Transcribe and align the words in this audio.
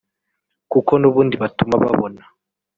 kuko 0.71 0.91
n’ubundi 0.97 1.35
batuma 1.43 1.75
babona 1.83 2.21